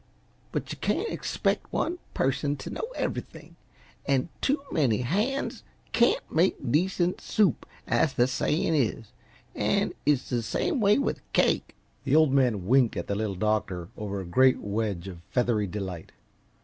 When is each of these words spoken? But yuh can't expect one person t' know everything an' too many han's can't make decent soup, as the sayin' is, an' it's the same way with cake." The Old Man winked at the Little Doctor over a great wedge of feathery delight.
But 0.51 0.73
yuh 0.73 0.79
can't 0.81 1.11
expect 1.11 1.71
one 1.71 1.99
person 2.15 2.55
t' 2.55 2.71
know 2.71 2.87
everything 2.95 3.55
an' 4.07 4.29
too 4.41 4.63
many 4.71 5.01
han's 5.01 5.61
can't 5.91 6.23
make 6.33 6.55
decent 6.71 7.21
soup, 7.21 7.67
as 7.85 8.13
the 8.13 8.25
sayin' 8.25 8.73
is, 8.73 9.11
an' 9.53 9.93
it's 10.03 10.27
the 10.31 10.41
same 10.41 10.79
way 10.81 10.97
with 10.97 11.21
cake." 11.33 11.75
The 12.03 12.15
Old 12.15 12.31
Man 12.33 12.65
winked 12.65 12.97
at 12.97 13.05
the 13.05 13.13
Little 13.13 13.35
Doctor 13.35 13.89
over 13.95 14.19
a 14.21 14.25
great 14.25 14.59
wedge 14.59 15.07
of 15.07 15.21
feathery 15.29 15.67
delight. 15.67 16.11